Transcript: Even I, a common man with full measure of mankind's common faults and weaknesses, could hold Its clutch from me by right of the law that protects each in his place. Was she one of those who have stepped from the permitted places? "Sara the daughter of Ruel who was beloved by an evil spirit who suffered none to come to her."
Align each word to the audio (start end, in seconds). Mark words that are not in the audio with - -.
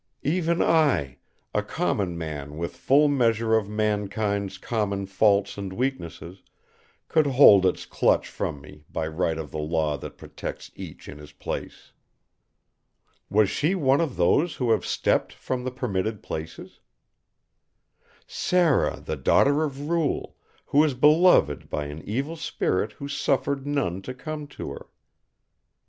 Even 0.23 0.63
I, 0.63 1.19
a 1.53 1.61
common 1.61 2.17
man 2.17 2.57
with 2.57 2.75
full 2.75 3.07
measure 3.07 3.53
of 3.55 3.69
mankind's 3.69 4.57
common 4.57 5.05
faults 5.05 5.59
and 5.59 5.71
weaknesses, 5.71 6.41
could 7.07 7.27
hold 7.27 7.67
Its 7.67 7.85
clutch 7.85 8.27
from 8.27 8.59
me 8.61 8.83
by 8.89 9.05
right 9.07 9.37
of 9.37 9.51
the 9.51 9.59
law 9.59 9.97
that 9.97 10.17
protects 10.17 10.71
each 10.73 11.07
in 11.07 11.19
his 11.19 11.33
place. 11.33 11.91
Was 13.29 13.51
she 13.51 13.75
one 13.75 14.01
of 14.01 14.15
those 14.15 14.55
who 14.55 14.71
have 14.71 14.87
stepped 14.87 15.33
from 15.33 15.63
the 15.63 15.71
permitted 15.71 16.23
places? 16.23 16.79
"Sara 18.25 18.99
the 18.99 19.15
daughter 19.15 19.63
of 19.63 19.87
Ruel 19.87 20.35
who 20.65 20.79
was 20.79 20.95
beloved 20.95 21.69
by 21.69 21.85
an 21.85 22.01
evil 22.09 22.35
spirit 22.37 22.93
who 22.93 23.07
suffered 23.07 23.67
none 23.67 24.01
to 24.01 24.15
come 24.15 24.47
to 24.47 24.71
her." 24.71 24.87